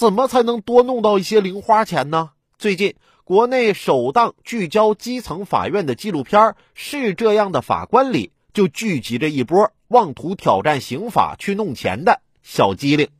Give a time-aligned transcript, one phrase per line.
[0.00, 2.30] 怎么才能多弄到一些零花钱呢？
[2.58, 6.40] 最近，国内首档聚焦基层法院的纪录片
[6.72, 13.10] 《是这样的法官》里，就聚集着一波妄图挑战刑法去弄钱的小机灵。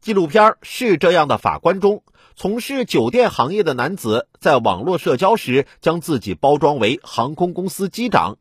[0.00, 2.04] 纪录片《是这样的法官》中，
[2.36, 8.36] 从事酒店行业的男子在网络社交时，将自己包装为航空公司机长。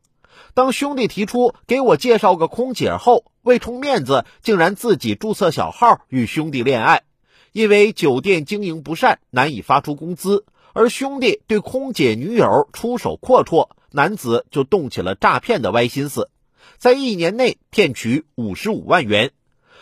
[0.54, 7.02] 当兄弟提出给我介绍个空姐后，为充面子，竟然自己注册小号与兄弟恋爱。
[7.54, 10.43] 因为酒店经营不善，难以发出工资，
[10.73, 16.31] 而兄弟对空姐女友出手阔绰，男子就动起了诈骗的歪心思，
[16.79, 19.31] 在一年内骗取五十五万元。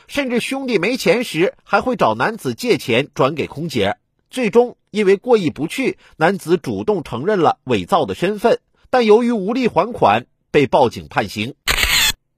[0.07, 3.95] 甚至兄弟没钱时，还会找男子借钱转给空姐。
[4.29, 11.55] 最终因为过意不去，男子主动承认了伪造的身份，但由于无力还款，被报警判刑。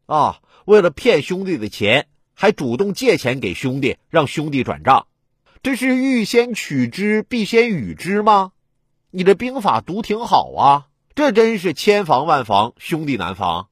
[0.05, 5.07] 啊，为了骗兄弟的钱，还主动借钱给兄弟，让兄弟转账。
[5.63, 8.51] 这是欲先取之，必先予之吗？
[9.11, 13.69] 你这兵法读挺好啊，这真是千防万防，兄弟难防。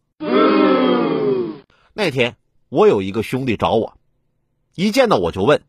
[1.91, 2.37] 那天
[2.69, 3.97] 我有一个兄弟找我，
[4.73, 5.63] 一见到我就问：“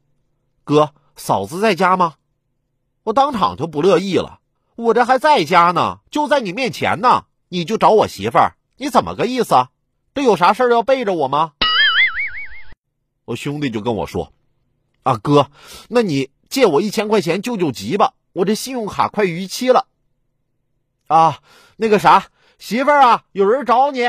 [0.63, 2.15] 哥，嫂子在家吗？”
[3.03, 4.39] 我当场就不乐意了，
[4.77, 9.67] 我这还在家呢，就在你面前呢，你就找我媳妇儿，你怎么个意思？
[10.15, 11.55] 这有啥事儿要背着我吗？
[13.25, 14.33] 我兄弟就跟我说。
[15.03, 15.51] 啊哥，
[15.89, 19.87] 那你借我一千块钱救救急吧，我这信用卡快逾期了。
[21.09, 21.41] 啊，
[21.77, 22.27] 那个啥，
[22.59, 24.07] 媳妇儿啊，有人找你。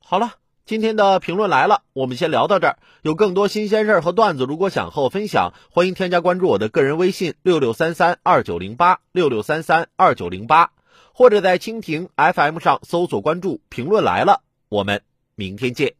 [0.00, 0.34] 好了，
[0.64, 2.78] 今天的评论来了，我们先聊到这儿。
[3.02, 10.70] 有更多新鲜事儿和段子，如果想和我分享，欢迎添加关注我的个人微信六六三三二九零八六六三三二九零八，
[11.12, 14.42] 或者在蜻蜓 FM 上搜索关注“评论来了”。
[14.70, 15.02] 我们
[15.34, 15.97] 明天见。